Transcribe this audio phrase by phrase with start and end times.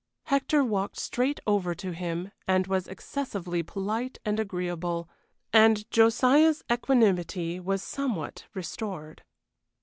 [0.23, 5.07] Hector walked straight over to him and was excessively polite and agreeable,
[5.53, 9.21] and Josiah's equanimity was somewhat restored.